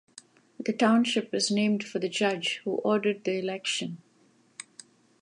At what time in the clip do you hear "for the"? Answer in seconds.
1.83-2.09